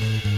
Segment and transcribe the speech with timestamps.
[0.00, 0.37] あ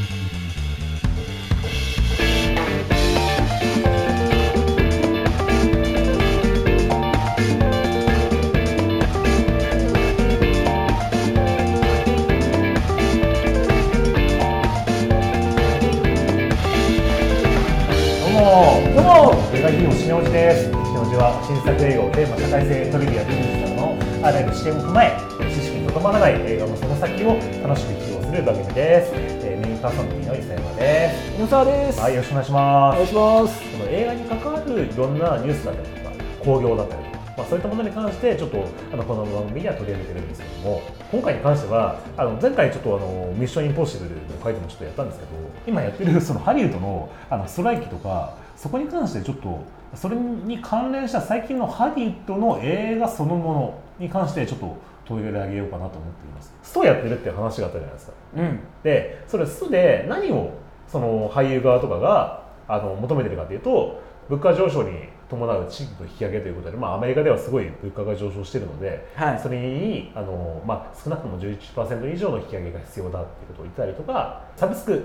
[31.50, 32.00] です。
[32.00, 32.94] はいよろしくお願いします。
[32.94, 33.70] お願いします。
[33.72, 36.14] この映画に関わるいろんなニュースだったりとか
[36.44, 45.30] 興行だったりとかまあ、そういったものに関してちょっとあのこの番組では取り上げてるんですけども今回に関してはあの前回ちょっとあのミッションインポッシブルの回でもちょっとやったんですけど
[45.66, 49.60] 今やってる そのハリウッドのあのストライキとかそこに関してちょっと
[49.94, 54.76] それに関連した最近のハリウッドの映画そのものに関してちょっと
[55.06, 56.54] 取り上げようかなと思っています。
[56.62, 60.50] ストやってるっていう話があったじゃないですか、うん、でそれストで何を
[60.90, 64.90] その俳優側とかがあの求めてるかというと物価上昇に
[65.28, 75.04] 伴う賃金の引き上げということで、まあ、アメリカではすごい物価が上昇しているので、はい、それにあの、まあ、少なくとも11%以上の引き上げが必要だということを言ったりとかサブスク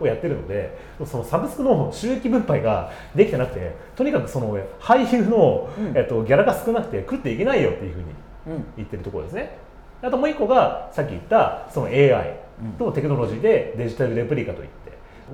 [0.00, 9.58] をやってるので、はい、そのサブスクの収益分配ができてなくてとにかくその俳優の、うん、えっと、ギャラが少なくて食っていけないよっていうふうに言ってるところですね。
[10.02, 12.36] あともう一個がさっき言ったその AI
[12.78, 14.81] とテクノロジーでデジタルレプリカといって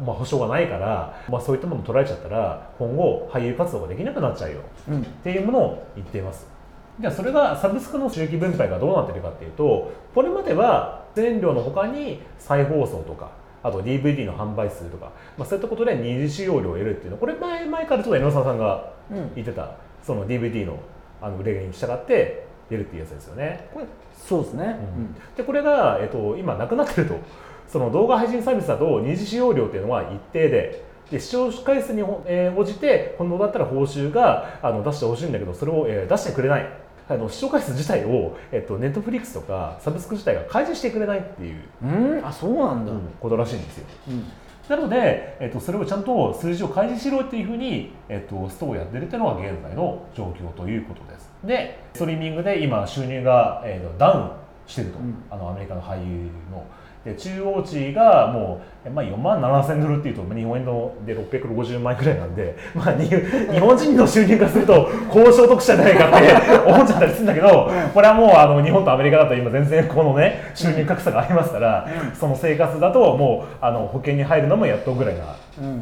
[0.04, 6.46] まあ、保証がないから、まあ、そういったものを取られちゃったら今後俳優活動ができなくなっちゃうよ、うん、っていうものを言っています。
[7.00, 13.30] じゃあそれがサブスクの収益分配がどうなってるかっていうとこれまでは出演料のほかに再放送とか
[13.62, 18.92] あと DVD の販売数とか、まあ、そういったことで二次使用料を得るっていうのこれ前前からちょっと江野沢さんが
[19.36, 19.68] 言ってた、うん、
[20.02, 20.78] その DVD の
[21.20, 23.68] あの売れに従って出るっていうやつですよね。
[23.72, 27.18] これそうですね、うん、でこれが、えっと、今なくなってると
[27.68, 36.68] その動画配信サービスだと二次使用料っていうのは一定でで視聴回数に、え応じて本当だったら報酬があの出してほしいんだけどそれを、え出してくれない。
[37.08, 41.62] あの視聴回数自体を、えっと、ネットフリックスとかサブスク自体が開示してくれないっていう。
[41.82, 41.86] う
[42.20, 42.20] ん？
[42.22, 44.24] あそうなんだ、ことらしいんですよ、うん、
[44.68, 51.30] なので、えっと、それをちゃんと数字を開示しろっていうふうに、えっと、ストをやってるっていうのが現在の状況ということです。
[51.42, 54.30] でストリーミングで今収入が、えー、ダウン
[54.66, 56.62] してると、うん、あのアメリカの俳優の。
[56.62, 63.08] で中央値がもう、まあ、4万7000ドルっていうと日本円ので660万円くらいなんで、まあ、日
[63.58, 75.36] 本人の収入からすると高所得者じゃないかって 思っちゃったりするんだけどこれはもうあの日本とアメリカだと今全然このね収入格差がありますからその生活だともうあの保険に入るのもやっとぐらいな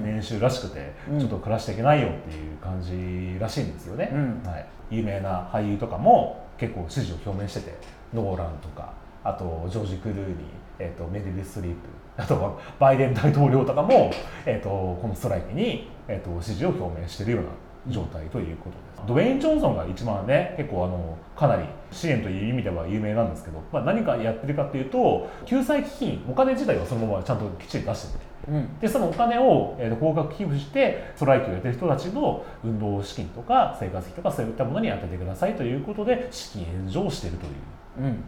[0.05, 4.11] 年収らしくてちょっと暮らしていけないよっていう感じらしいんですよね。
[4.45, 7.75] はい、有名な俳優とかも結構支持を表明してて
[8.15, 8.93] ノーランとか
[9.29, 10.37] あとジョージ・クルーニー
[10.79, 11.79] えーと、メリル・ストリープ
[12.17, 14.11] あとバイデン大統領とかも、
[14.47, 17.49] えーと、このストライキに、えーと、支持を表明しているような
[17.89, 19.07] 状態ということです。
[19.07, 37.53] ドウェイン・ジョンソンが一番ね結構あのかなり支援という意味では有名なんですけど、まあ、何かやってるかっていうと救済基金お金自体はそのままちゃんときっちり出してて、うん、でそのお金を、えー、と高額寄付してストライキをやってる人たちの運動資金とか生活費とかそういったものに充ててくださいということで資金援助をしているという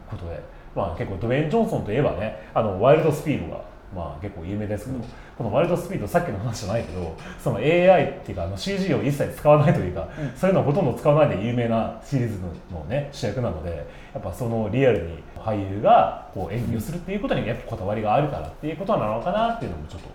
[0.09, 0.33] ことで。
[0.33, 5.05] うんまあ、結構ドウェイン・ジョンソンといえばねあのワイルドスピードが、まあ、結構有名ですけど、うん、
[5.37, 12.39] このワイルドスピードさっきの話じゃないけどその AI っていうかあの CG を一切使わないというか、うん、そういうのをほとんど使わないで有名なシリーズ
[12.73, 13.85] の、ね、主役なので
[14.15, 20.09] やっぱそのリアルに俳優がこう演技をするっていうことにやっぱこだわりがあるからっていうことなのかなっていうのもちょっと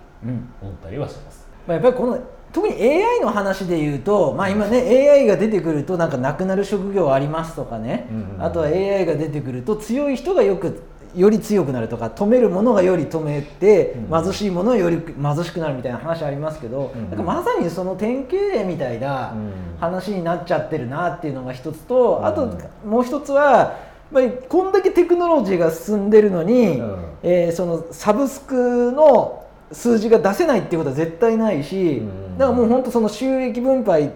[0.61, 1.47] 思ったりはしてます。
[1.67, 2.19] まあ、やっぱりこの
[2.53, 8.07] 特に AI の話で言うと、まあ、今ね AI が出てくるとなんかなくなる職業ありますとかね、
[8.39, 10.83] あとは AI が出てくると強い人がよく
[11.15, 19.35] より強くなるとか止めるものがより止めて、貧しいものがより貧しくなるみたいな話ありますけど、うん、なんかまさにその典型例みたいな
[19.79, 29.42] 話になっちゃってるなっていうのが一つと、あともう一つはまあ、こんだけテクノロジーが進んでるのに、うん、えー、そのサブスクの
[29.73, 32.01] 数字が出せないっていうことは絶対ないし、
[32.37, 34.11] だからもう本当その収益分配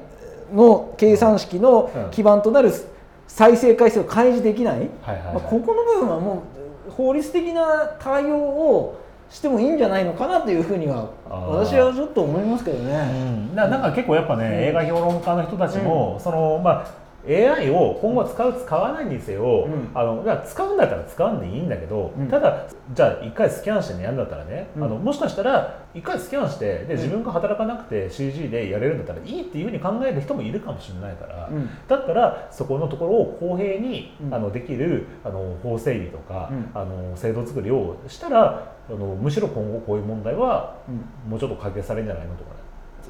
[0.54, 2.72] の計算式の基盤となる
[3.28, 6.44] 再生回数を開示できない、まあ、ここの部分はも
[6.88, 12.94] う法律的な対応をしてもいいんじゃないのかなというふうには私はちょっと思いますけどね。
[13.52, 16.88] うん、なんか結構やっぱね、うん、映画評論家の人たちも、うん、そのまあ
[17.28, 19.92] AI を今後使う使わないにせよ、うん。
[19.94, 22.28] あの使うんだったら使うんでいいんだけど、うん。
[22.28, 24.84] ただじゃあ1回スキャンしてやるんだったらね、うん。
[24.84, 31.70] あのもしかしたら1回スキャンしてで自分が働かなくて CG でやれるんだったらいいっていうふうに考える人もいるかもしれないから、うん。
[31.88, 34.34] だったらそこのところを公平に、うん。
[34.34, 36.72] あのできるあの法整備とか、うん。
[36.74, 41.32] あの制度作りをしたらあのむしろ今後こういう問題はうん。
[41.32, 42.56] もうちょっと解決されるんじゃないのとかね。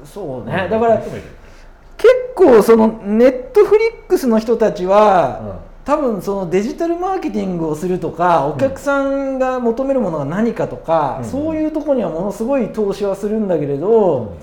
[0.04, 0.68] そうね。
[0.68, 5.68] だから結構そのネットフリックスの人たちは、うん。
[5.84, 11.28] 多分そのデジタルマーケティングをするとかお客さんが求めるものが何かとか、うん。
[11.28, 14.36] そういうところにはものすごい投資はするんだけれど、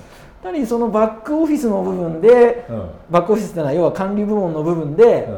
[0.43, 2.89] やはりそのバックオフィスの部分でうん。
[3.09, 5.29] バックオフィスってのは要は管理部門の部分で、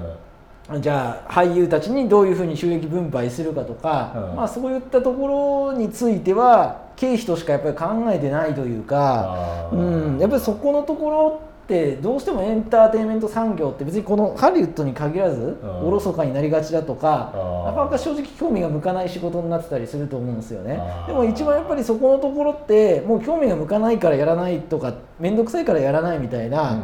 [0.79, 4.35] じゃあ俳優たちにどういうふうに収益分配するかとか、うん。
[4.35, 15.57] まあ、そういったところについては経費としかやっぱり考えてないというか、うん、やっぱりそこのところってどうしてもエンターテインメント産業って別にこのハリウッドに限らずん。
[15.85, 17.33] おろそかになりがちだとか
[17.65, 20.81] なかなか正直興味が向かない仕事になってたりすると思うんですよね。
[21.05, 26.79] でも一番やっぱりそこのところってもう興味が向かないからやらないとか面倒くさいからやらないみたいな、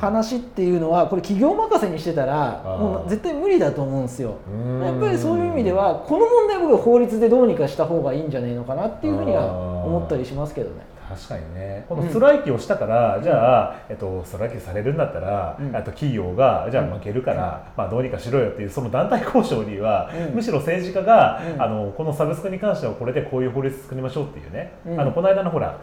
[0.00, 4.36] 話っていうのはこれ企業任せにしてたらもう絶対無理だと思うんですよ。
[4.48, 4.84] うん。
[4.84, 11.86] やっぱりそういう意味ではこの問題は僕は法律でどうにかした方がいいんじゃないのかなっていうふうには思ったりしますけどね確かにね。
[11.88, 15.74] このストライキをしたから、じゃあ、えっと、ストライキされるんだったら、うん。
[15.74, 20.34] あと企業がじゃあ負けるから、まあ、どうにかしろよっていうその団体交渉には、うん。
[20.34, 21.62] むしろ政治家が、うん。
[21.62, 25.00] あのこのサブスクに関してはこれでこういう法律作りましょうっていうね、うん。
[25.00, 25.78] あのこの間のほら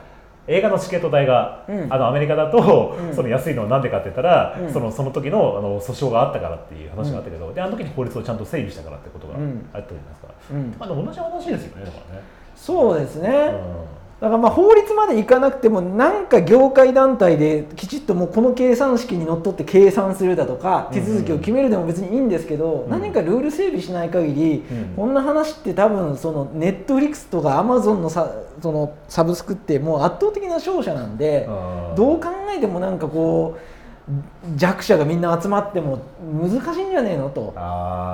[0.48, 1.92] 映画のチケット代が、うん。
[1.92, 3.16] あのアメリカだと、うん。
[3.16, 4.72] その安いのはなんでかって言ったら、うん。
[4.72, 10.75] そのその時のあの訴訟があったからっていう話があったけど、であの時に法律をちゃんと整備したからってことがあったうんじゃないですか、うん。
[10.77, 12.22] まあ、同じ話ですよねだからね。
[12.56, 22.89] そうですね、うんだからまあ法律までいかなくてもなんか業界団体できちっともうこの計算式にのっとって計算するだとか手続きを決めるでも別にいいんですけど、ん。
[22.89, 24.94] 何かルール整備しない限り、うん。
[24.95, 28.31] こんな話って多分そのネットフリックスとかアマゾンのさ
[28.62, 37.53] そのサブスクってもう圧倒的な勝者なんで、うんどう考えてもなんかこう弱者がみんな集まっても難しいんじゃねえのと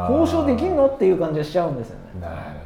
[0.09, 2.60] 交渉できんのっていう感じがしちゃうんですよね。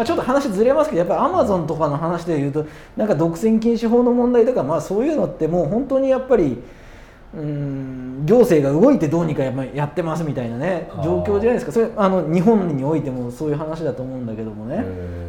[0.00, 2.66] あちょっと話ずれますけどやっぱりアマゾンとかの話でいうと
[2.96, 6.58] なんか独占禁止法の問題とか、まあ、そういうのってもう本当にやっぱり
[7.34, 11.72] うーん行政が動いてどうにかやっぱりやってますみたいなね状況じゃないですか。
[11.72, 14.84] それあの日本においてもそういう話だと思うんだけどもどね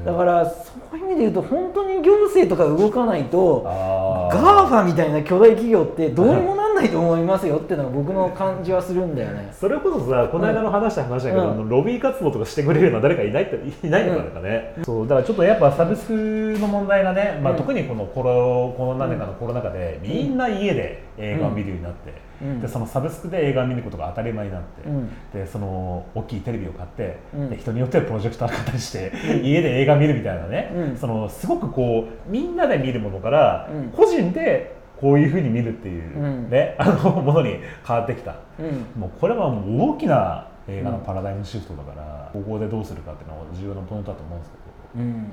[0.06, 9.50] だからそういう意味で言うと本当に行政とか動かないとあ GAFA みたいな巨大企業ってどうにもなんないと思いますよっていうのが僕の感じはするんだよね。
[9.52, 11.70] それこそさこの間の話した話だけど、うん。
[11.70, 14.32] ロビー活動とかしてくれるような誰かいないっていないのかなん。
[14.32, 16.14] かね、そうだからちょっとやっぱサブスク
[16.60, 22.62] の問題がね、まあ、うん特にこのコロこの何年かのコロナ禍でみんな家で映画を見るようになって、うん。
[22.62, 25.10] でそのサブスクで映画を見ることが当たり前になって、うん。
[25.34, 27.50] でその大きいテレビを買って、うん。
[27.50, 29.12] で人によってはプロジェクター買ったりして、
[29.44, 30.98] 家で映画見るみたいなね、うん。
[30.98, 33.90] そのすごくこうみんなで見るものから、うん。
[33.90, 36.50] 個人でこういうふうに見るっていう、うん。
[36.50, 38.36] ねあのものに変わってきた。
[38.60, 39.02] うん。
[39.02, 44.58] もうこれはもう大きな映画のパラダイムシフトだから、ここでどうするかっていうのは重要なポイントだと思うんですけ
[45.00, 45.28] ど、うん。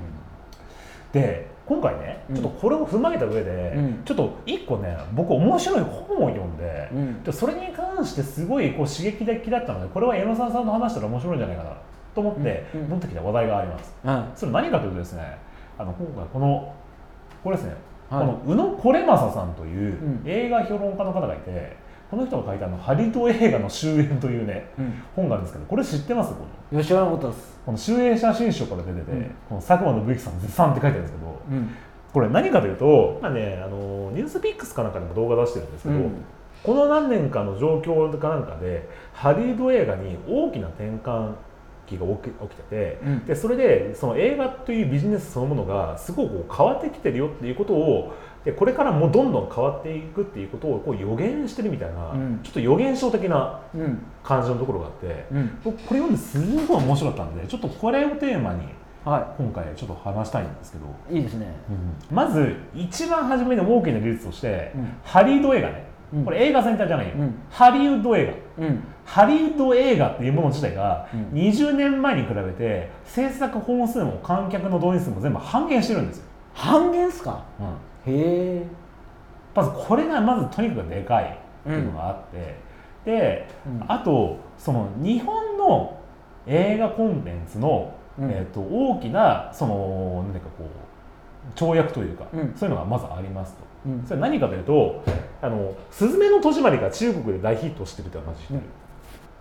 [1.11, 2.35] で今回ねうん。
[2.35, 4.01] ちょっとこれを踏まえた上で、うん。
[4.03, 7.23] ちょっと一個ね僕面白い本を読んで、うん。
[7.23, 11.77] でそれに関してすごいこう刺激的だったのでこれは江野沢さんと話したら面白いんじゃないかな
[12.15, 13.93] と思って持ってきた話題があります。
[14.03, 15.37] はそれ何かというとですね
[15.77, 16.73] あの今回この
[17.43, 17.73] これですね、
[18.09, 18.25] はい。
[18.25, 20.21] この宇野これ正さんといううん。
[20.25, 21.77] 映画評論家の方がいて、
[22.09, 24.93] この人が書いたあのハリウッド映画の終焉というねい、うん。
[25.15, 26.33] 本があるんですけどこれ知ってます？
[26.33, 27.59] この吉原本です。
[27.65, 29.23] この集英写真書から出てて、うん。
[29.47, 31.69] この佐久間信之さん絶賛って書いてあるんですけどうん。
[32.11, 36.11] これ何かというと、まあね、あのニュースピックスかなんかでも動画出してるんですけど、うん。
[36.63, 41.33] この何年かの状況かなんかでハリウッド映画に大きな転換
[41.89, 48.13] 期が起き起きてて、うんでそれでその映画というビジネスそのものがすごく変わってきてるよっていうことを
[48.45, 53.99] でこれからもどんどん変わっていくっていうことをこう予言してるみたいな、うんちょっと予言書的なうん。
[54.23, 55.59] 感じのところがあって、うん。
[55.63, 58.63] 僕これ読んですごい面白かったんでちょっとこれをテーマに
[59.05, 61.17] は今回ちょっと話したいんですけど、い。
[61.17, 61.47] いいですね。
[62.11, 65.88] まず一番初めの大きな技術として、うんハリウッド映画ね、うん
[66.25, 67.35] これ映画全体じゃないよ、うん。
[67.49, 68.25] ハリウッド映
[68.57, 68.65] 画。
[68.65, 68.83] うん。
[69.05, 71.37] ハリウッド映画っていうもの自体がうん。
[71.37, 76.23] 20年前に比べて制作本数も観客の動員数も全部半減してるんですよ、
[76.53, 77.43] 半減っすか？
[78.07, 78.13] うん。
[78.13, 78.63] へえ。
[79.53, 82.55] まずこれがまずとにかくでかいっていうのがあって、
[83.05, 83.85] で、うん。
[83.87, 85.97] あとその日本の
[86.47, 88.31] 映画コンテンツの、うん。
[88.31, 90.67] えー、と大きなその何ていうかこう
[91.55, 92.53] 跳躍というか、うん。
[92.55, 93.59] そういうのがまずありますと。
[93.87, 94.03] うん。
[94.05, 95.03] それ何かというと
[95.41, 98.59] 「あのすずめの戸締まり」が中国で大ヒットしてるって話してる、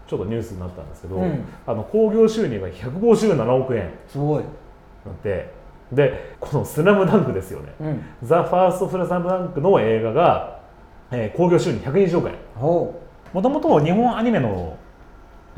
[0.07, 1.45] ちょっとニュースになったんですけど、うん。
[1.67, 4.45] あの興行収入が157億円すごい、
[5.05, 5.57] なって。
[5.93, 7.73] でこの「スラムダンクですよね。
[7.81, 10.59] うん、「ザ・ファースト・スラムダンクの映画が
[11.11, 12.35] えー興行収入120億円。
[12.57, 12.95] ほ
[13.33, 14.76] もともと日本アニメの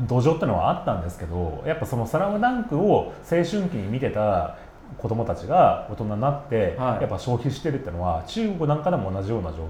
[0.01, 4.55] 土壌ってのはあったんですけどやっぱその「スラムダンクを青春期に見てた
[4.97, 7.01] 子供たちが大人になって、はい。
[7.01, 9.69] やっぱ消費してるってのは中国なんかでも同じような状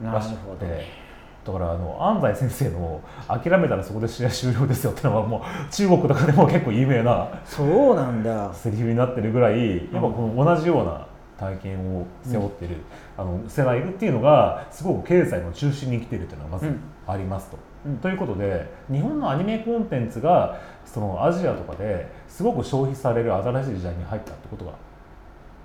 [0.00, 1.10] 況らしくて。
[1.42, 8.52] だからあの安西先生の「諦めたらそこで試合終了ですよ」ってのはもう中国とかでも結構有名なうそうなんだ。
[8.52, 11.06] セリフになってるぐらいやっぱこの同じような
[11.38, 12.76] 体験を背負ってる、
[13.16, 16.80] あの世代っていうのがすごく経済の中心に来てるっていうのがまずうん。
[17.06, 17.58] ありますと。
[17.86, 17.96] うん。
[17.96, 20.58] ということで日本のアニメコンテンツが
[20.92, 24.72] そのアジアとかですごく消費される新しい時代に入ったってことが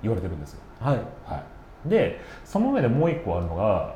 [0.04, 0.60] 言われてるんですよ。
[0.80, 0.98] はい。
[1.26, 1.44] は
[1.86, 3.96] い、でその上でもう一個あるのが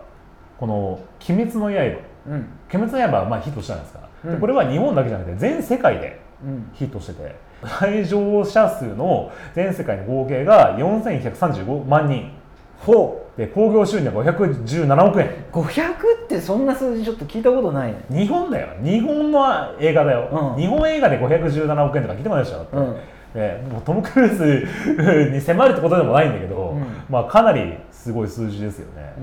[0.57, 2.33] この「鬼滅の刃」うん
[2.73, 4.39] 「鬼滅の刃」はまあヒットしたんですか、でうん。
[4.39, 6.69] これは日本だけじゃなくて全世界でうん。
[6.73, 12.31] ヒットしてて来場者数の全世界の合計が4135万人。
[12.79, 15.27] ほで興行収入が517億円。
[15.27, 15.93] う500
[16.25, 18.03] ってそんな数字ちょっと聞いたことないね。
[18.11, 18.67] 日本だよ。
[18.83, 19.39] 日本の
[19.79, 20.61] 映画だよ、うん。
[20.61, 22.89] 日本映画で517億円とか聞いてもらいましたよだって、
[23.37, 23.63] うん。
[23.63, 26.85] でもうトム・クルーズに迫るってことでもないんだけど、うん。
[27.09, 29.13] まあ、かなりすごい数字ですよね、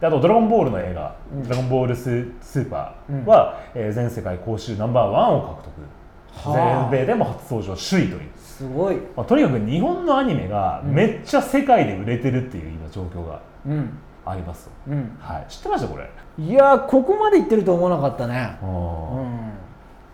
[0.00, 1.42] あと「ドラゴンボール」の映画「うん。
[1.42, 6.52] ドラゴンボールススーパーは」えー全世界公衆ナンバーワンを獲得。
[6.52, 6.90] はあ。
[6.92, 8.96] 全米でも初登場首位という、すごい。
[9.16, 13.98] まあ、とにかく日本のアニメがめっちゃ世界で売れてるっていう今状況がうん。
[14.24, 14.66] あります。
[14.66, 15.16] と、うん。
[15.18, 18.56] はい、知ってましたこれ、いやーここまでいってると思わなかったね。
[18.62, 18.72] ううん。
[18.72, 19.52] ん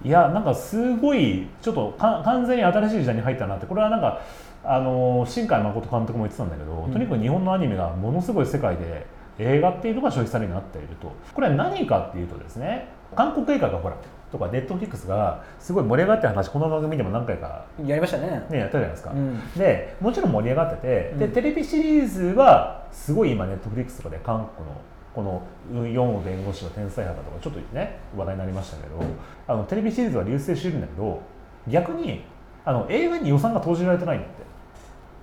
[0.04, 3.66] いやなんかすごいちょっとか完全に新しい時代に入ったなって。
[3.66, 4.21] これはなんか
[4.64, 6.92] あの新海誠監督も言ってたんだけど、うん。
[6.92, 9.07] とにかく日本のアニメがものすごい世界で
[9.38, 11.12] 映画っていうのが消費されるようになっていると。
[11.35, 13.97] これは何かっていうとですね韓国映画がほら
[14.30, 18.47] とかネットフリックスがすごい盛り上がってる話この番組でも何回か、やりましたね。
[18.50, 19.40] ね、やったじゃないですか、うん。
[19.56, 21.18] でもちろん盛り上がってて、うん。
[21.18, 24.75] でテレビシリーズはすごい今ネットフリックスとかで韓国の
[25.14, 25.42] この
[25.73, 29.02] 4を弁護士の天才肌とかちょっとね話題になりましたけど
[29.49, 31.20] あのテレビシリーズは流星してるんだけど
[31.66, 32.23] 逆に
[32.64, 34.42] あの映画に予算が投じられてないんだって、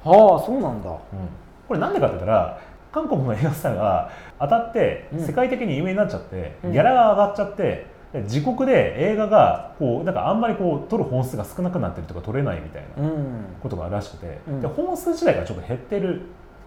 [0.10, 0.90] はあそうなんだ。
[1.68, 2.60] これなんでかって言ったら
[2.92, 5.26] 韓国の映画スターが当たってうん。
[5.26, 6.72] 世界的に有名になっちゃって、うん。
[6.72, 7.88] ギャラが上がっちゃってで
[8.24, 13.46] 自国で映画がこうなんかあんまりこう撮る本数が少なくなってるとか撮れないみたいなうん。
[13.62, 14.62] ことがあるらしくて、うん。
[14.62, 16.22] で本数自体がちょっと減ってる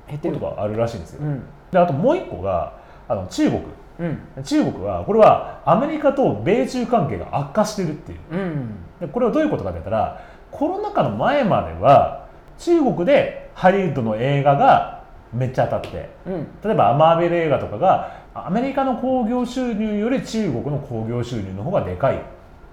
[0.06, 0.34] 減ってる。
[0.34, 1.42] ことがあるらしいんですよ、うん。
[1.70, 2.74] であともう一個が
[3.08, 3.62] あの中国。
[4.00, 4.04] う
[4.40, 4.44] ん。
[4.44, 8.18] 中国はこれはアメリカと米中関係が悪化してるっていう。
[8.32, 8.74] うん。
[9.00, 12.26] でこれはどういうことかって言ったらコロナ禍の前までは
[12.58, 16.46] 中国でハリウッドの映画がめっちゃ当たってうん。
[16.64, 22.20] 例えばマーベル映画とかがアメリカの興行収入より中国の興行収入の方がでかいっ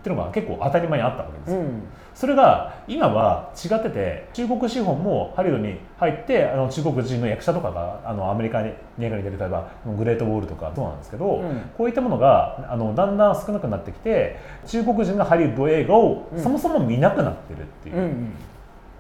[0.03, 1.53] ていうのが結構当たり前にあったわけです。
[1.53, 1.83] よ、うん。
[2.13, 11.61] それが今は違ってて中国資本もハリウッドに入ってあの中国人の役者とかがあのアメリカに映画に出る例えばグレートウォールとかそうなんですけど、うん。
[11.77, 16.41] こういったものがあのだんだん少なくなってきて中国人がハリウッド映画をうん。
[16.41, 18.33] そもそも見なくなってるっていう、うん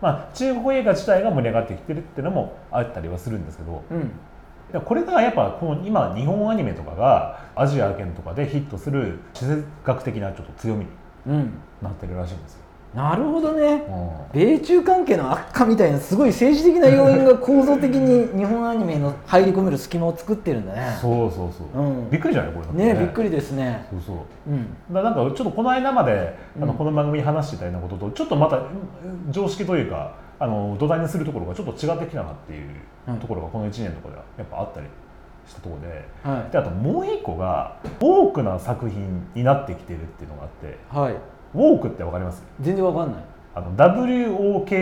[0.01, 3.83] まあ、中国映画自体が盛り上がってきてるっていうのもあったりはするんですけど
[4.85, 10.91] これがやっぱこの今日本アニメとかがアジア圏とかでヒットする地政学的なちょっと強みに
[11.27, 11.53] うん。
[11.81, 12.59] なってるらしいんですよ。
[12.93, 13.83] なるほどね。
[14.33, 14.39] うん。
[14.39, 20.97] 米中関係の悪化みたいなすごい政治的な要因が構造的に日本アニメの入り込める隙間を作ってるんだね。
[21.01, 22.09] そうそうそう、うん。
[22.09, 22.53] びっくりじゃない？
[22.53, 22.93] これだって。
[22.93, 23.85] ねびっくりですね。
[23.91, 24.17] そうそう。
[24.49, 24.93] うん。
[24.93, 26.77] だなんかちょっとこの間まであのうん。
[26.77, 28.65] この番組に話してたようなこととちょっとまたうん
[29.29, 32.69] 常識というかあの土台にするところがちょっと違ってきたなっていう
[33.07, 34.87] うんところがこの1年とかではやっぱあったり
[35.47, 36.05] したところで。
[36.23, 40.67] はであともう一個が多くな作品になってきてるっていうのがあって。
[40.67, 41.13] いはい。
[41.53, 42.43] ウォークってわかります？
[42.59, 43.23] 全然わかんない。
[43.53, 44.73] あの WOKEE って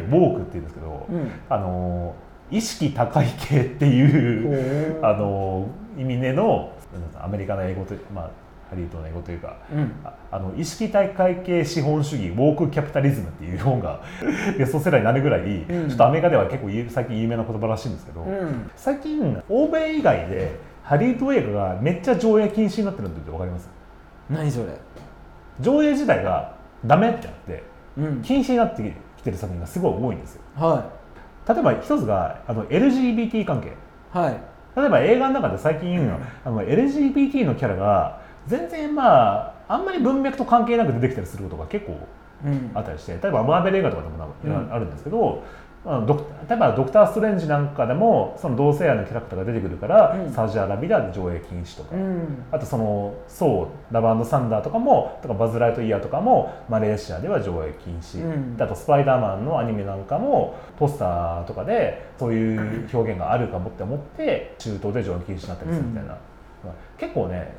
[0.00, 1.30] ウォークって言うんですけど、うん。
[1.48, 2.14] あの
[2.50, 5.66] 意識高い系っていうあの
[5.98, 6.72] 意味での
[7.20, 8.30] アメリカの英語とまあ
[8.70, 9.92] ハリウッドの英語というかうん。
[10.04, 14.00] ああの意識体会系資本主義ウォークキャピタリズムっていう本が
[14.56, 15.88] ベストセラーになるぐらい、うん。
[15.88, 18.70] ちょっとアメリカでは結構有最近有名な言葉らしいんですけど、うん。
[18.76, 23.68] 最近欧米以外でハリウッド映画がめっちゃ上映禁止になってるのって分かります？
[24.30, 24.72] 何それ？
[25.60, 26.54] 上映自体が
[26.86, 27.62] ダメってなって
[27.98, 28.22] うん。
[28.22, 30.42] 禁止になってきてる作品がすごい多いんですよ。
[30.56, 30.84] は
[31.48, 33.68] 例えば一つがあの LGBT 関係。
[33.68, 33.72] い
[34.12, 34.36] はい。
[34.76, 36.12] 例えば映画の中で最近、
[36.44, 41.98] あの LGBT のキャラが全然まああんまり文脈と関係なく出てきたりすることが結構
[42.44, 42.70] うん。
[42.74, 45.42] あったりして例えばマーベル映画とかでもあるんですけど
[45.84, 50.30] あのドク例えば「ドクター・ストレンジ」なんかでもその同性愛のキャラクターが出てくるから、うん。
[50.30, 52.44] サウジアラビアで上映禁止とか、うん。
[52.50, 58.56] あとその「そうラブサンダー」とかもとかバズ・ライトイヤーとかもマレーシアでは上映禁止、うん。
[58.58, 67.54] であと「スパイダーマン」のアニメなんかもポスターとかでそういう表現があるかもって思って中東で上映禁止になったりするみたいな、まあ結構ね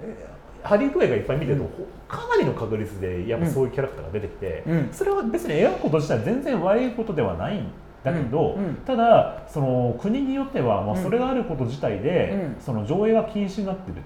[0.63, 1.69] ハリウッド映画いっぱい見てると、うん
[2.11, 4.89] かなりの確率でやっぱそういうキャラクターが出てきて、うん。
[4.91, 7.71] それは別に描くこと自体は全然悪いことではないん
[8.03, 8.65] だけど、うん。
[8.65, 8.75] うん。
[8.85, 12.61] ただその国によっては、まあ、うんそれがあること自体で、うん。
[12.61, 13.97] その上映が禁止になってるっ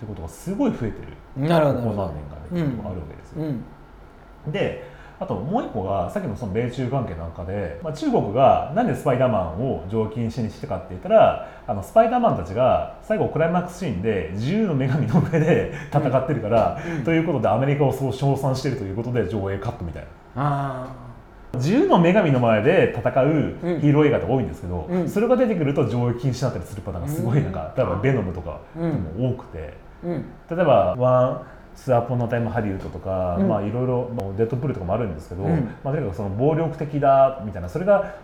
[0.00, 1.46] てことがすごい増えてる。
[1.46, 1.80] なるほど。
[1.80, 3.44] 何年かね、うんあるわけですよ。
[3.44, 4.52] うん。
[4.52, 4.89] で
[5.20, 17.04] あともう一個がさっきのその米中関係なんかで、まあ、中国がなんでスパイダーマンを上禁止にしてかって言ったらあのスパイダーマンたちが最後クライマックスシーンで自由の女神の上で戦ってるから、うん。
[17.04, 20.08] ということでアメリカをそう称賛しているということで上映カットみたいな。
[20.36, 21.10] あ
[21.54, 23.30] 自由の女神の前で戦うう
[23.76, 23.80] ん。
[23.80, 25.08] ヒーロー映画って多いんですけど、うん。
[25.08, 30.24] それが出てくると上映禁止になったりするパターンがすごいなんか、例えばベノムとかでも多くて、ーうん。
[30.48, 33.48] 例えばワンスアポンのタイムハリウッドとか、うん。
[33.48, 35.74] まあいろいろまあデッドプールとかもあるんですけど、うん。
[35.82, 38.16] まあ、とにかくその暴力的だみたいなそれが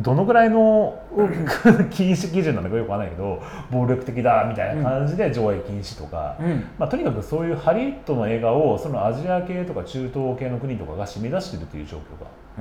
[0.00, 1.02] どのぐらいの
[1.90, 6.64] 禁止基準なのかよくわからないけど暴力的だみたいな感じで上映禁止とか、うん。
[6.78, 12.00] まあ、とにかくそういうハリウッドの映画をそのアジア系とか中東系の国とかが締め出してるという状況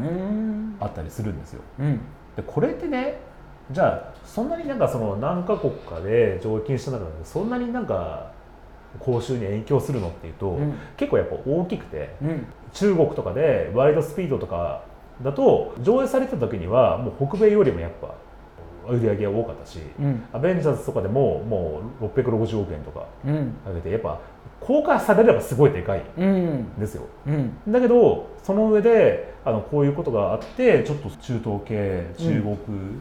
[0.01, 0.75] がうん。
[0.79, 1.61] あったりするんですよ。
[1.79, 1.99] うん。
[2.35, 3.17] でこれってね
[3.69, 8.31] じゃあそんなになんかその何カ国かで上映禁止した中でそんなになんか
[8.99, 10.73] 公衆に影響するのっていうと、うん。
[10.97, 12.45] 結構やっぱ大きくてうん。
[12.73, 14.83] 中国とかでワイドスピードとか
[15.23, 18.15] だと上映された時にはもう北米よりもやっぱ
[18.87, 20.23] 売り上げが多かったし、うん。
[20.33, 23.53] アベンジャーズとかでももう660億円とかうん。
[23.67, 24.19] 上げてやっぱ
[24.69, 26.25] 公開されればすごいでかいうん。
[26.59, 27.07] んですよ。
[27.25, 27.57] うん。
[27.67, 32.57] だけどその上であのこういうことがあってちょっと中東系中国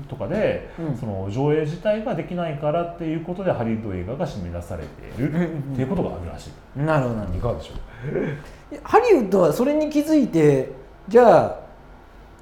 [0.09, 0.97] とかで、うん。
[0.97, 7.15] その上映自体ができないからっていうことでハリウッド映画が締め出されているうんうんっていうことがあるらしい、なるほど。
[7.17, 8.77] なるほいかがでしょう？
[8.77, 10.73] どハリウッドはそれに気づいて
[11.09, 11.61] じゃあ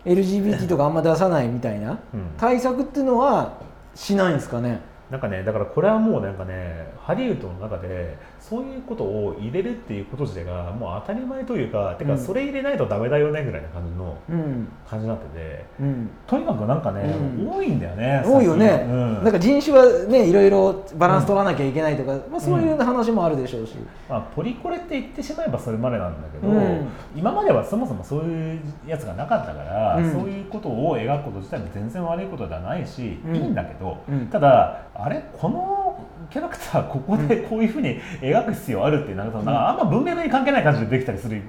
[0.04, 2.30] LGBT とかあんま出さないみたいなうん。
[2.38, 3.59] 対策っていうのは
[3.97, 4.80] しないんですかね？
[5.10, 12.18] なんかねだからこれはもうなんかねハリウッドの中でそういうことを入れるっていうこと自体がもう当たり前というかてかうん。
[12.18, 14.68] それ入れないとダメだよねぐらいな感じのうん。
[14.88, 16.10] 感じになっててうん。
[16.26, 17.48] とにかくなんかね、うん。
[17.48, 18.84] 多いんだよね多いよね、
[19.22, 23.75] なんか人種はねいろいろバランス取らなきゃいけないとか、まあ、そういう話もあるでしょうし、
[24.08, 26.88] まあ、ポリコレって言ってしまえばそれまでなんだけど、うん。
[27.14, 30.12] 今まではそもそもそういうやつがなかったから、うん。
[30.12, 33.36] そういうことを描くこと自体も全然悪いことではないし、うん。
[33.36, 34.26] いいんだけど、うん。
[34.26, 35.23] ただあれ？
[35.37, 39.04] このキャラクターここでこういうふうに描く必要ある？
[39.04, 41.43] ってなんかそのなんかあんま文明に関係ない感じでできたりする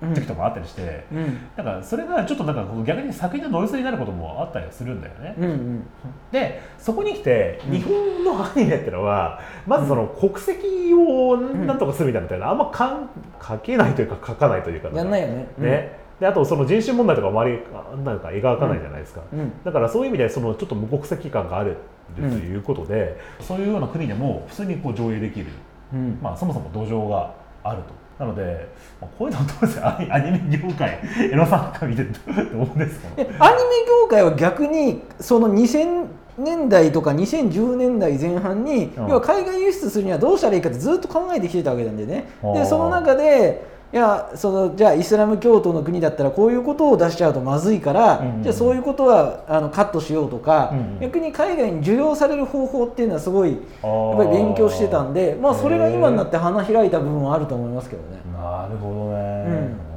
[0.00, 0.14] うん。
[0.14, 1.38] 時とかもあったりして、うん。
[1.56, 5.34] だからそれがちょっとなんか逆に作品のノイズになることもあったりはするんだよね。
[5.38, 5.82] うんうん。
[6.30, 7.72] でそこに来てうん。
[7.72, 13.10] 日本のアニメってのはまずその国籍をなんとかするみたいなあんまかん
[13.42, 14.88] 書けないというか書かないというか。
[14.96, 15.48] やんないよね。
[15.58, 17.60] ねであとその人種問題とかもあまり
[18.04, 19.52] なんか描かないじゃないですか、うん。
[19.64, 21.76] だからそういう意味でそのちょっと無国籍感がある
[22.16, 25.46] ということで、そういうような国でも普通にこう上映できる、
[25.92, 26.18] うん。
[26.22, 27.98] まあ、そもそも土壌があると。
[28.18, 28.68] なので、
[29.00, 29.96] まあ、こういうのどうですか？
[30.10, 30.98] アニメ業界
[31.30, 33.08] 江野さんから見てどうですか？
[33.16, 39.08] えアニメ業界は逆にその2000年代とか2010年代前半に、うん。
[39.08, 42.28] 要は海外輸出するにはどうしたらいいかってずっと考えてきてたわけなんでね。
[42.54, 51.00] でその中でいやそのじゃあイスラム教徒の国だったらこういうことを出しちゃうとまずいから、うんうんじゃあそういうことはあのカットしようとか、うんうん。
[51.00, 58.20] 逆に海外に受容される方法っていうのはすごいややっぱり勉強してたんでまあそれが今になって花開いた部分はあると思いますけどね。
[58.32, 59.50] なるほどね、う
[59.84, 59.87] ん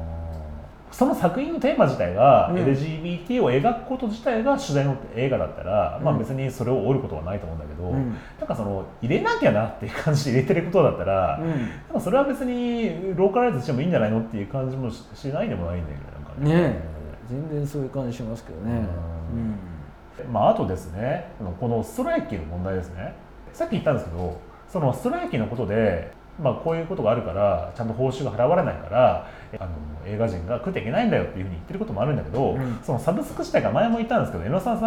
[0.91, 2.55] その作品のテーマ自体がうん。
[2.57, 8.17] LGBT を描くこと自体が主題の映画だったら、まあうん別にそれを折ることはないと思うんだけど、うん。
[8.39, 11.49] なんかその入れなきゃなっていう感じで入れてることだったら、うん。
[11.49, 16.81] なんかそれは別にローカライズしてもいいんじゃないのっていう感じもししないでもないんだけどなんかね。
[17.29, 18.85] 全然そういう感じしますけどね。
[19.33, 20.33] うん。
[20.33, 23.13] まあ、あとですねこのストライキの問題ですね。
[23.53, 29.27] さっき言ったんですけどそのストライキのことで、まあ、こういうことがあるからちゃんと報酬が払われないから
[29.59, 29.71] あの
[30.05, 32.79] 映画人が食っていけないんだよっていうふうに言ってることもあるんだけど、うん。
[32.83, 34.85] そのサブスク自体が前も言ったんですけど江野沢さ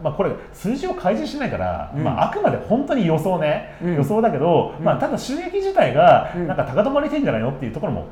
[0.00, 2.04] ん、まあ、これ数字を開示しないから、うん。
[2.04, 3.94] まあ、あくまで本当に予想ね、うん。
[3.96, 4.84] 予想だけど、うん。
[4.84, 6.46] まあ、ただ収益自体がうん。
[6.46, 8.06] なんか高止まりしてんじゃないのっていうところも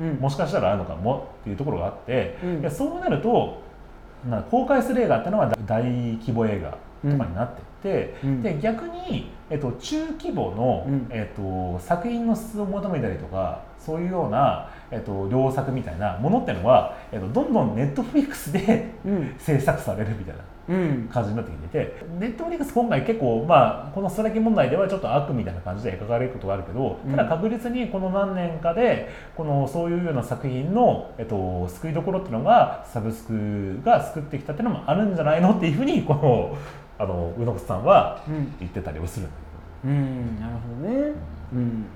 [0.00, 0.14] うん。
[0.16, 2.60] もしかしたらあるのかもっていうところがあって、うん。
[2.60, 3.60] いやそうなると
[4.28, 6.70] な公開する映画ってのは大規模映画
[7.10, 8.42] とかになってって、うん。
[8.42, 11.06] で逆に、えっと、中規模の、うん。
[11.10, 19.34] えっと、作品の質を求めたりとかそういうような、えっと、良作みたいなものってのは、えっと、どんどんネットフリックスでうん。
[19.38, 20.42] 制作されるみたいな。
[21.12, 36.56] 感じになってきてて、ネットフリックス今回結構まあこのストライキ問題ではちょっと悪みたいな感じで描かれることがあるけど、ただ確実にこの何年かでこのそういうような作品の、えっと、救いどころっていうのがサブスクが救ってきたっていうのもあるんじゃないのっていうふうにこの
[37.00, 38.22] あの宇野さんは
[38.58, 39.36] 言ってたりはするんだ
[39.82, 41.12] けど、うん、なるほどね、
[41.54, 41.86] うん、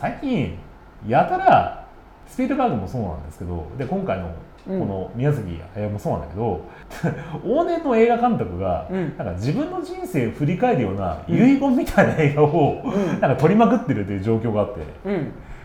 [0.00, 0.58] 最近
[1.06, 1.86] やたら
[2.26, 4.34] スピードバーグもそうなんですけどで今回の
[4.66, 6.62] この宮崎駿もそうなんだけど、
[7.44, 12.82] 往年の映画監督が、なんか自分の人生を振り返るような遺言みたいな映画を、
[13.20, 14.80] なんか撮りまくってるという状況があって、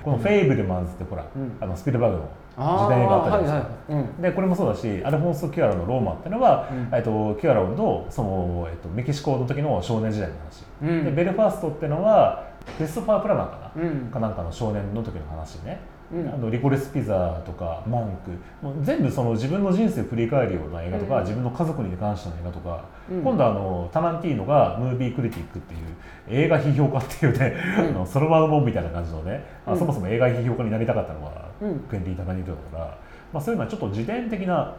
[0.03, 1.23] この「フェイブルマンズ」ってほら、
[1.61, 2.29] あのスピルバーグの
[2.59, 10.35] 時代があったりですか、でこれもそうだしアルフォンソ・キュアラの「ローマ」っていうのは、えっと、キュアラのその、えっと、メキシコの時の少年時代の
[10.81, 15.79] 話、でベルファーストっていうのはクリストファー・プラナーかな、かなんかの少年の時の話ね。
[16.11, 18.31] うん、あのリコレスピザとかモンク。
[18.65, 25.79] もう全部その自分の人生を振り返るような映画とか、うん、自分の家族に関しての映画とか、うん、今度あのタランティーノがムービークリティックっていう
[26.27, 32.97] 映画批評家っていうね、あのそろばんもんみたいな感じのね、あそもそも映画批評家になりたかったのは、クエンティー・タランティーノだから、
[33.33, 34.75] まあ、そういうのはちょっと自伝的な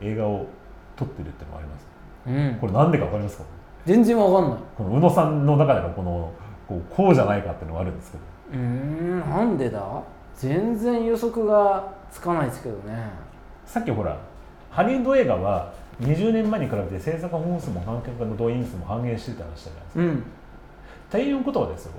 [0.00, 0.46] 映画を
[0.96, 3.44] 撮ってるっていうのがあります、これなんでか分かりますか？
[3.86, 4.58] 全然わかんない。
[4.76, 6.32] この宇野さんの中でのこの
[6.68, 8.24] こうこうじゃないかっていうのがあるんですけど。
[8.52, 10.02] うんなんでだ？
[10.34, 13.10] 全然予測がつかないですけどね。
[13.64, 14.16] さっきほら
[14.70, 20.00] ハリウッド映画は20年前に比べて制作本数も観客の動員数も半減してた話じゃないですか。
[20.00, 20.22] うん、
[21.08, 21.92] っていうことはですよ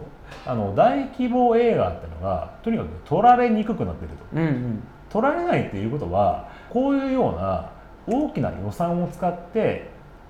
[0.45, 7.71] あの大規模映画っていうのがとにかく取られにくくなってると、うんうん、取られないっていうことはこういうような
[8.07, 9.89] 大きな予算を使って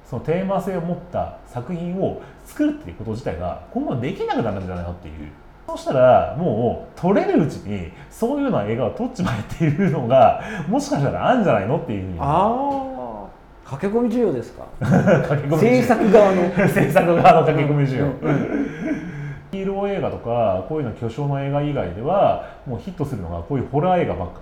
[0.09, 5.31] そのテーマ性を持った作品を作るっていうこと自体が今後できなくなるんじゃないかっていう。
[5.67, 12.19] そうしたらもう撮れるうちにそういうような映画を撮っちまえっていうのがもしかしたらあるんじゃないのっていうふうに
[13.69, 14.65] 駆け込み需要ですか？
[15.60, 16.49] 制作側の。
[16.67, 18.08] 制作側の駆け込み需要、
[19.51, 24.39] ヒーロー映画とかこういうの巨匠の映画以外ではもうヒットするのがこういうホラー映画ばっか。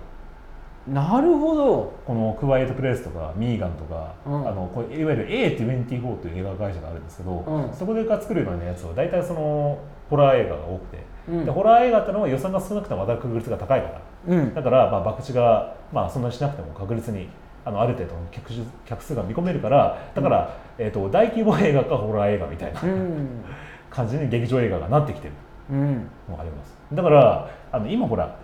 [0.86, 1.92] なるほど。
[2.06, 13.88] このクワイエットプレイスとかミーガンとか、うん、あのこいわゆる A24 という映画会社があるんですけど、うん、そこで作るようなやつは大体そのホラー映画が多くて、うん、でホラー映画ってのは予算が少なくてもまた確率が高いか
[14.26, 17.28] ら、だからまあ博打が、まあ、そんなにしなくても確実に
[17.68, 18.50] あのある程度の客
[18.86, 22.80] 客数が見込めるからだから、えーと、大規模映画かホラー映画みたいな、
[23.90, 25.34] 感じに劇場映画がなってきてる。
[25.70, 26.74] のがあります。
[26.94, 28.34] だからあの今ほら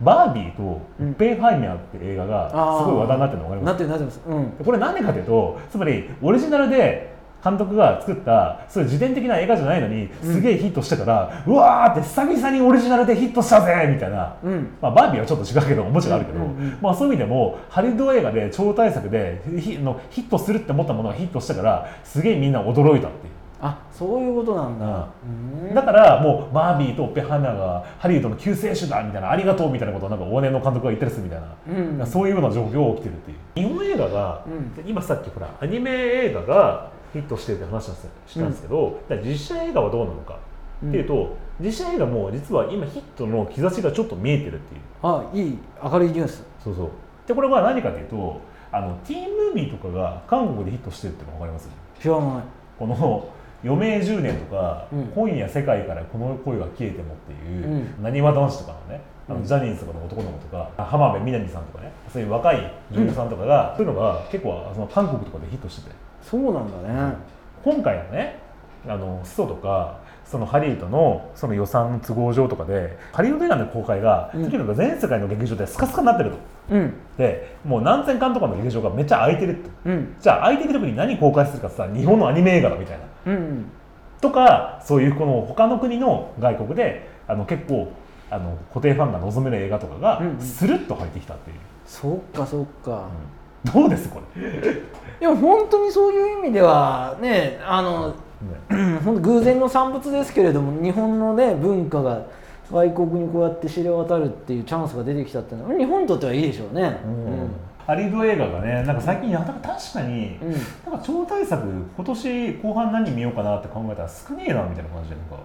[0.00, 0.80] バービーと
[1.18, 2.54] 「ペンハイミャー」って映画がす
[2.86, 3.66] ごい話題になってるの分かります？
[3.66, 7.12] なってるなってます、うん、これ何でかというとつまりオリジナルで
[7.42, 23.32] 監督が作ったそういう自伝的な映画じゃないのにすげえヒットしてから、うん、うわーって久々にオリジナルでヒットしたぜみたいな、うん、まあ、バービーはちょっと違うけどもちろんあるけど、うんうんうん、まあ、そういう意味でもハリウッド映画で超大作でヒのヒットするって思ったものがヒットしたからすげえみんな驚いたっていう。
[23.62, 33.68] あそういうことなんだ、うん、だからもうバービーとオッペハンマーがハリウッドの救世主だみたいなありがとうみたいなことをなんか往年の監督が言ったりするみたいな、うん、そういうような状況が起きてるっていう。
[33.68, 37.84] 日本映画が、うん、今さっきほらアニメ映画がヒットしてるって話
[38.26, 40.38] したんですけど、実写映画はどうなのか。
[40.86, 44.80] っていうと、実写映画も実は今ヒットの兆しがちょっと見えてるっていう。
[45.02, 46.42] あいい明るいニュース。
[46.64, 46.88] そうそう。
[47.26, 48.40] でこれは何かというと
[48.72, 51.68] あのティーンムービーとかが韓国でヒットしてるっての分かります？
[52.00, 52.44] 知らない。
[52.78, 53.28] この
[53.62, 67.14] 余命10年とか、うん、今夜世界からこの声が消えてもっていうなにわ男子とかのねあのジャニーズとかの男の子とか浜辺美波さんとかねそういう若い女優さんとかが、そういうのが結構その韓国とかでヒットしててそうなんだね。
[67.62, 68.38] 今回のね
[68.86, 76.36] あのストとかそのハリウッドのその予算の都合上とかでハリウッド映画の公開が、とにかく全世界の劇場でスカスカになってると、
[76.70, 83.34] うん、でもう何千館とかの劇場がめっちゃ空いてると、うん、じゃあ空いてる時に何公開するかってさ日本のアニメ映画だみたいな、うん。
[83.34, 83.64] うん、
[84.20, 87.92] とかそういうこの他の国の外国であの結構
[88.30, 93.08] あの固定ファンが望める映画とかがスルッと入ってきたっていう、そっかそっか、
[93.64, 94.72] どうですこれ？
[94.72, 98.14] いや本当にそういう意味ではねあの、ね、
[99.04, 102.26] 本当偶然の産物ですけれども日本のね文化が
[102.70, 107.00] 外国にこうやって知れ渡るっていうチャンスが出てきたっていうのは日本にとってはいいでしょうね。
[107.04, 107.50] うん。
[107.86, 110.58] ハリウッド映画がねなんか最近やた確かに、うん、な
[110.98, 111.62] んか超大作
[111.96, 115.24] 今年後半何見ようかなって考えたら少ねえなみたいな感じでなん。
[115.26, 115.36] か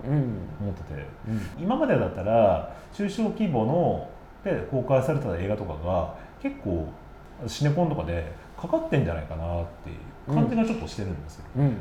[0.62, 4.10] 思ってて、うん、今までだったら中小規模の
[4.44, 6.88] で公開された映画とかが結構
[7.48, 9.94] シネコンとかでかかってんじゃないかなってい
[10.28, 11.68] う感じがちょっとしてるんですよ、うんうん。
[11.70, 11.76] うん、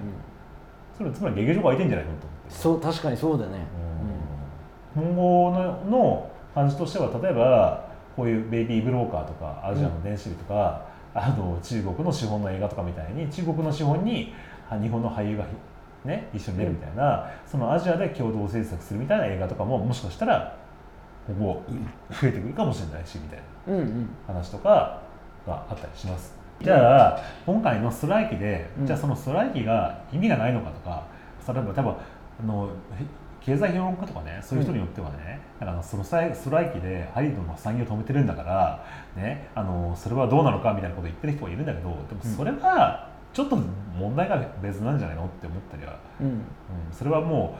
[0.96, 2.54] それつまり劇場が空いてんじゃないのと思って。
[2.54, 3.66] そう確かにそうだね、
[4.96, 14.32] うん、今後のの感じとしては例えばこういうベイビーブローカーとかアジアの電子類とか、あの中国の資本の映画とかみたいに中国の資本に
[14.82, 15.44] 日本の俳優が、
[16.04, 20.56] ね、一緒に出るみたいな、そのアジアで共同制作するみたいな映画とかももしかしたら
[21.28, 21.62] 今後
[22.20, 23.44] 増えてくるかもしれないしみたいな。
[24.26, 25.00] 話とか
[25.46, 26.34] があったりします。
[26.60, 31.06] じゃあ今回のストライキで、じゃあそのストライキが意味がないのかとか
[31.52, 32.70] 例えば多分あの
[33.44, 36.10] 経済評論家とかねそういう人によってはね、うん、なんかそのス
[36.44, 46.42] トライキでハリウッドの産業を止めてるんだから、ね、あのそれはどうなのかみたいなことを言ってる人がいるんだけどでもそれはちょっと問題が別なんじゃないのって思ったりは、うん、うん、
[46.90, 47.58] それはも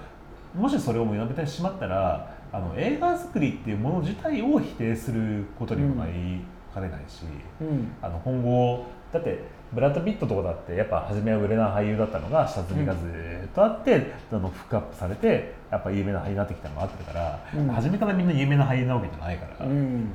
[0.57, 6.41] うもしそれをやめてしまったらあの映画作りっていうもの自体を否定することにもなり
[6.75, 7.23] かねないし、
[7.61, 9.39] うん、あの今後だって
[9.73, 13.01] ブラッド・ピットとかだってやっぱ初めは売れない俳優だったのが下積みがず
[13.47, 13.97] っとあって、
[14.31, 19.67] うん、あのフックアップされてやっぱ有名な俳優になってきたのがあってるから、うん、初めからみんな有名な俳優なわけじゃないから。
[19.67, 20.09] うん、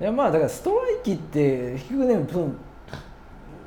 [0.00, 2.52] いやまあだからストライキって結局ねその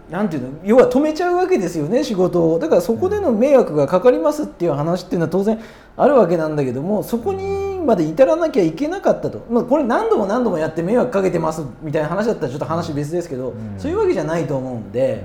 [0.10, 0.50] なんていうの？
[0.64, 2.60] 要は止めちゃうわけですよね仕事を。
[2.60, 5.60] だからそこでの迷惑がかかりますっていう話っていうのは当然
[5.98, 15.24] あるわけなんだけどもそこにまで至らなきゃいけなかったと、まあ、これ何度も何度もやって迷惑かけてますみたいな話だったらちょっと話別ですけど、うん、そういうわけじゃないと思うんで、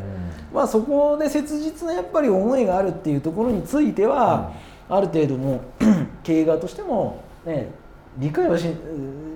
[0.51, 4.53] うん、まあ、そこで切実なやっぱり思いがあるっていうところについては、
[4.89, 5.63] うん、ある程度も
[6.23, 7.69] 経営側としても、ね、
[8.19, 8.67] 理解はし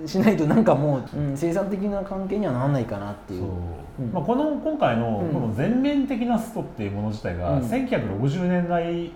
[0.07, 3.45] しないとなんかもう、うん、生産的な関係にはならないかなっていう。
[4.13, 9.13] まあ、この今回のこの全面的なストっていうもの自体が1960年代、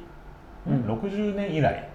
[0.67, 1.89] うん、60年以来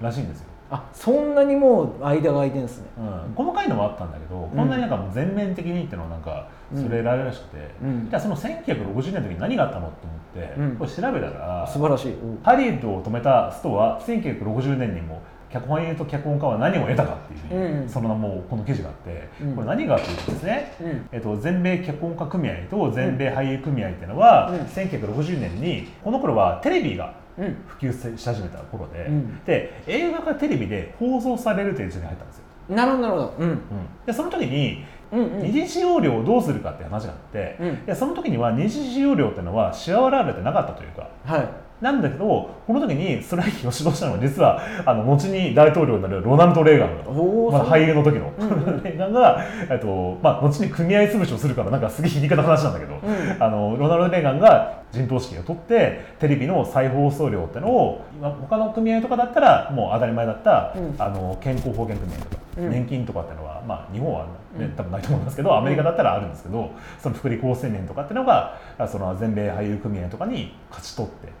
[0.00, 0.46] らしいんですよ。
[0.70, 9.92] あそんなにもう間が空いてるんですね、うん、細かいのもあったんだけど、こんなになんか全面的にっていうのはなんかそれられるらしくて、うん、じゃあその1960年の時に何があったのと
[10.38, 15.22] 思って、うん、これ調べたら素晴らしい、ハリウッドを止めたストは1960年にも
[15.54, 29.08] 脚本家と脚本家は何を得たかっていうふうそのもうこの記事があって、うん、これ何がというとですね、うん、えっと、全米脚本家組合と全米俳優組合っていうのは、うん、1960年にこの頃はテレビが普及し始めた頃で,、
[29.46, 32.44] で映画がテレビで放送されるという時代に入ったんですよ。
[32.70, 33.60] なるほどなるほど、うん。
[34.06, 41.48] でその時に二次使用料をどうするかって話があって、うん、でその時には二次使用料っていうのは支払われてなかったというか、はい、
[41.84, 42.24] なんだけど
[42.66, 58.02] この時にストライキを指導したのは実はあの後に大統領になるロナルド・レーガンが、まあ、俳優の時の、うん、レーガンが、えっとまあ、後に組合潰しをするからなんかすげえ皮肉な話なんだけど、うん、あのロナルド・レーガンが陣頭指揮を取ってテレビの再放送料ってのを
[58.40, 64.26] 他の組合とかだったらもう当たり前だった、うん、あの健康保険組合とか、年金とかっていうのは、まあ、日本は、
[64.58, 71.32] ね、多分ないと思いますけどアメリカだったらあるんですけどその福利厚生面とかっていうのがその全米俳優組合とかに勝ち取って。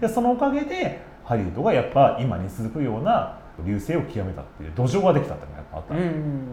[0.00, 5.94] でそのおかげでハリウッドがやっぱ今に続くような流星を極めたっていう土壌ができたっていうのがやっぱあった。
[5.94, 6.44] んで、うん。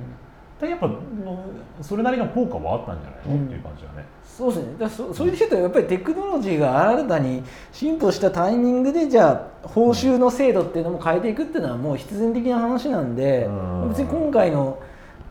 [0.59, 4.05] でやっぱそれなりの効果はあったんじゃないの、っていう感じはね。
[4.23, 4.75] そうですね。
[4.77, 14.79] だそそれで言うとやっぱりテクノロジーが新たに進歩したタイミングでじゃあ報酬の制度っていうのも変えていくっていうのはもう必然的な話なんで、うん、別に今回の,、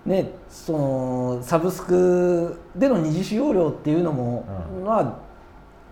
[0.07, 4.47] ね、そのサブスクでの二次使用料っていうのも、
[4.79, 5.27] うん、まあ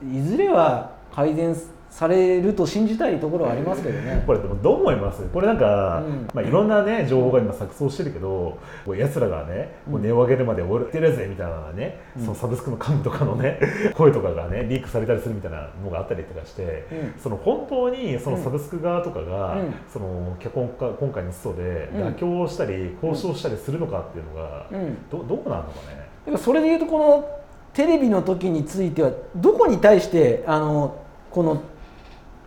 [0.07, 1.55] いずれは改善
[1.95, 4.21] されると信じたいところはありますけどね。
[4.27, 5.23] これでもどう思います？
[5.33, 8.59] これなんか、うん、まあ、いろんなね情報が今錯綜してるけど
[8.97, 13.61] やつらがねもう値を上げるまで俺てるぜみたいなね、うん、そのサブスクの幹部とかのね
[13.95, 24.67] 声とかがねリークされたりするみたいなのがあったりとかして、うん、その本当にそのサブスク側とかが、その脚本家今回のストで妥協したり交渉したりするのかっていうのが、
[25.13, 25.69] どどうなのか
[26.27, 26.37] ね？
[26.39, 27.29] それでいうとこの
[27.73, 30.97] テレビの時についてはどこに対してあの
[31.31, 31.63] この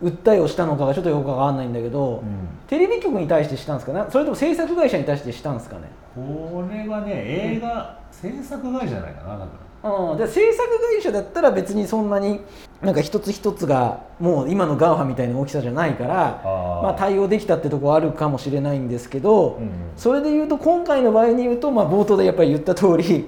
[0.02, 4.04] 訴えをしたのかがちょっとよくわかんないんだけど、うん、テレビ局に対してしたんですかね？
[4.10, 5.82] それとも制作会社に対してしたんですかね？
[6.14, 7.12] これはね
[7.56, 9.48] 映画、うん、制作会社じゃないかな多分
[9.82, 12.40] うん、で制作会社だったら別にそんなに
[12.82, 16.40] なんか一つ一つがもう今のガンファみたいな大きさじゃないから
[16.82, 23.26] まあ、対応できたってとこあるかもしれないんですけど、うん、それでいうと今回の場合に言うと、まあ、冒頭でやっぱり言った通り、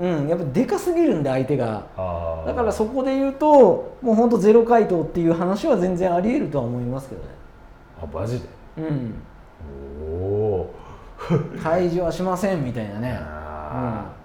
[0.00, 1.86] うん、うん、やっぱでかすぎるんで相手が。
[2.46, 7.28] だからそこで言うともう本当ゼロ回答っていう話は全然ありえるとは思いますけどね。
[8.02, 8.46] あマジで？
[8.78, 9.14] うん。
[10.00, 10.74] おお
[11.62, 13.20] 開示はしませんみたいなね。
[13.74, 14.21] うん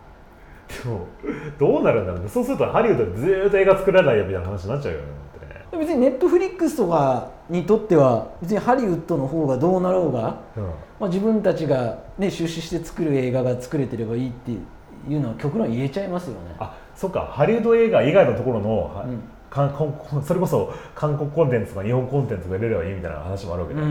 [0.68, 1.08] でも
[1.58, 2.30] どうなるんだろうね。
[2.30, 5.06] そうするとハリウッドでずっと映画作らないよみたいな話になっちゃうよね
[5.80, 14.56] 別にネットフリックスとかにとっては別にハリウッドの方がどうなろうが、うん、まあ、自分たちが、ね、出資して作る映画が作れてればいいってい
[15.16, 16.56] うのは極論言えちゃいますよね。
[16.60, 17.22] あそっか。
[17.26, 19.20] ハリウッド映画以外のところの、うん。
[19.50, 19.74] 韓
[20.24, 23.82] それこそ韓国コンテンツとか日本コンテンツが入れればいいみたいな話もあるわけで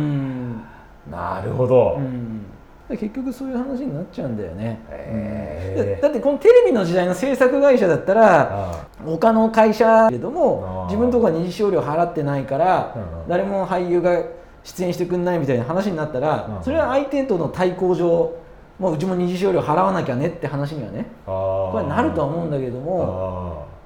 [1.10, 2.44] なるほど、うん
[2.88, 6.00] 結局そういう話になっちゃうんだよね、へー。
[6.00, 12.96] だだってこのテレビの時代の制作会社だったらあ他の会社けれども自分のところは二次使用料払ってないから
[13.28, 14.22] 誰も俳優が
[14.62, 18.34] 出演してくんないみたいな話になったらそれは相手との対抗上
[18.78, 23.76] もううちも二次使用料払わなきゃねって話にはねこれなるとは思うんだけどもあ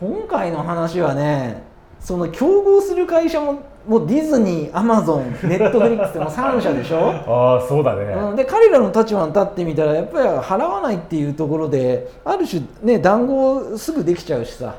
[0.00, 1.67] 今回の話はね
[2.00, 6.98] その競合する会社ももうディズニーアマゾンネットフリックスってもう3社でしょ？
[6.98, 7.24] ー
[7.58, 14.74] あーそうだね、うん、で彼らの立場に立ってみたらやっぱり払わないっていうところである種ね談合すぐできちゃうしさ、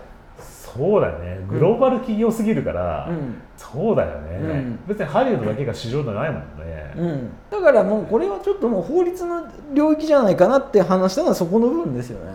[0.76, 1.40] そうだね。
[1.50, 3.42] グローバル企業すぎるから、うん。
[3.58, 4.80] そうだよね、うん。
[4.88, 12.32] 別にハリウッドだけが市場じゃないもんね、うん、だからもうこれはちょっともう法律の領域じゃないかなって話したのはそこの部分ですよね。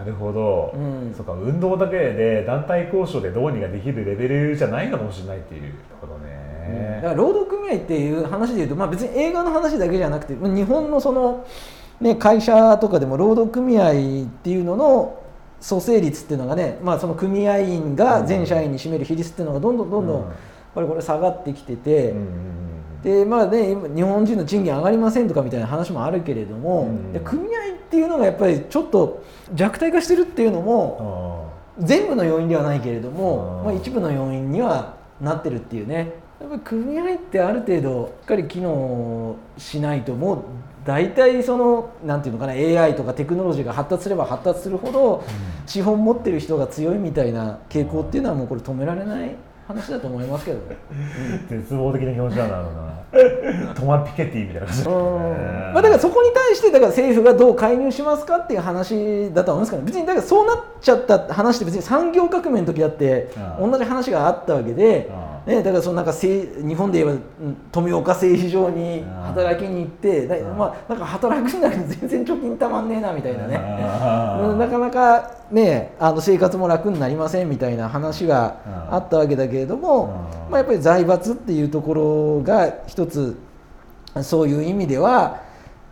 [0.00, 1.14] なるほど、うん。
[1.14, 11.46] そっか運動だけで団体交渉でどうにかできるレベルじゃないのかもしれないっていうところね、だから労働組合っていう話でいうと、まあ、別に映画の話だけじゃなくてまあ日本のその、
[12.00, 15.22] ね、会社とかでも労働組合っていうのの
[15.60, 20.22] 蘇生率っていうのがね、まあ、その組合員が全社員に占める比率っていうのがどんどんどんどん、うん。
[20.22, 20.34] やっ
[20.74, 22.12] ぱりこれ下がってきてて。
[22.12, 22.59] うんうん
[23.02, 27.12] でまあね、今日本人の賃金上がりませんとかみたいな話もあるけれども、うん。
[27.12, 36.12] で組合っていうのがやっぱりちょっと弱体化してるっていうのうんもあ全部の要因ではないけれども、うんまあ、一部の要因にはなってるっていうね。
[36.40, 40.38] やっぱり組合ってある程度しっかり機能しないともう
[40.86, 45.22] 大体そのなんていうのかな AI とかテクノロジーが発達すれば発達するほど
[45.66, 49.36] 資本持ってる人が強いみたいな傾向っていうのはもうこれ止められない
[49.70, 50.76] 話だと思いますけどね。
[51.48, 53.74] ー 絶望的な気持ちなんだろうな。
[53.74, 54.94] トマ・ピケティみたいな感じね。
[54.94, 63.30] まあ、だからそこに対してだから政府がどう介入しますかっていう話だとは思いますから別にだからそうなっちゃった話って別に産業革命の時だって
[63.60, 63.70] うん。
[63.72, 65.10] 同じ話があったわけで、
[65.46, 70.26] うね、だからそのなんかせい日本で言えばうん富岡製糸場にうん働きに行って
[70.58, 73.58] まあ、なんか働くんだけど全然貯金たまんねえなみたいなね。
[74.58, 80.04] なかなかねあの生活も楽になりませんみたいな話がうんあったわけだけれども、
[80.46, 83.36] うんまあ、やっぱり財閥っていうところが一つ
[84.22, 85.40] そういう意味では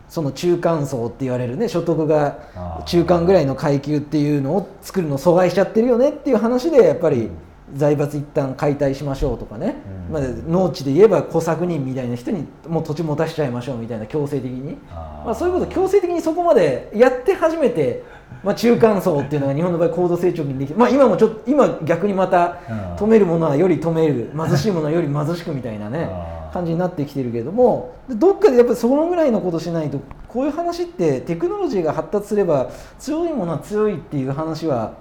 [0.09, 7.31] その中間層って言われるね所得が中間ぐらいの階級っていうのを作るのを阻害しちゃってるよねっていう話でやっぱり
[7.75, 9.77] 財閥一旦解体しましょうとかね、
[10.09, 10.13] うん。
[10.15, 14.77] まあ、農地で言えば小作人みたいな人にもう土地持たしちゃいましょうみたいな強制的に。
[14.93, 18.05] まあ、そういうこと強制的にそこまでやって初めて、
[18.43, 22.89] まあ、中間層っていうのが日本の場合高度成長期にできる、まあ、今もちょっと今逆にまたうん。
[22.97, 26.09] 止めるものはより止める貧しいものはより貧しくみたいなね
[26.53, 34.95] 感じになってきてるけどもでどっかでやっぱりそのぐらいのことしないとこういう話ってテクノロジーが発達すれば強いものは強いっていう話は、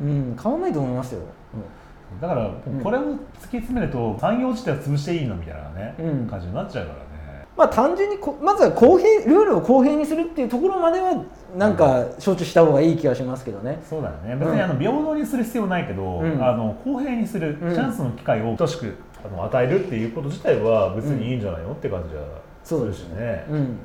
[0.00, 1.20] うん、変わんないと思いますよ。
[2.20, 2.80] だからん。
[2.82, 3.16] これを突き
[3.58, 6.26] 詰めると産業自体を潰していいのみたいなね、うん。
[6.26, 7.46] 感じになっちゃうからね。
[7.56, 11.24] まあ、単純にこまずは公平ルールを公平にするっていうところまでは
[11.56, 13.80] なんか承知した方がいい気がしますけどね。
[13.88, 14.36] そうだよね。
[14.36, 16.44] 別にあの平等にする必要ないけど、うん。
[16.44, 17.74] あの公平にする、うん。
[17.74, 18.94] チャンスの機会を等しく
[19.24, 22.22] あの与えるっていうこと自体は別にいいんじゃないの、って感じは
[22.62, 23.44] そうですするしね。
[23.50, 23.78] うん、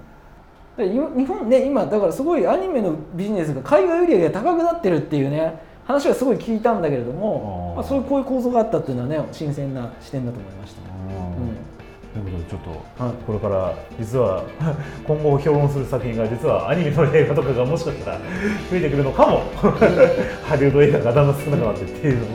[0.78, 11.74] でい日本ね今だからすごいアニメのビジネスが海外売り上げが高くなってるっていうね話はすごい聞いたんだけれどもまあ、そういうこういう構造があったっていうのはね新鮮な視点だと思いました、うん。
[12.14, 12.62] ということでちょっ
[12.98, 13.14] と、はい。
[13.26, 14.44] これから実は
[15.08, 18.18] 今後評論する作品が実はアニメの映画とかがもしかしたら
[18.70, 19.42] 増えてくるのかも。
[20.46, 22.26] ハリウッド映画がだんだん少なくなってっていうの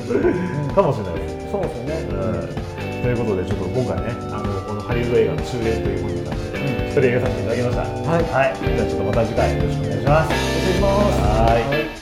[0.71, 1.49] もかもしれないですね。
[1.53, 3.03] そうですよね、うん。
[3.03, 6.39] ということでちょっと今回ねあのこのハリウッド映画の終焉ということになって
[6.89, 8.11] 一人映画させていただきました。
[8.11, 8.23] はい。
[8.23, 10.35] はい、じゃあちょっとまた次回よろしくお願いします。
[10.35, 11.21] 失礼します。
[11.23, 11.98] はい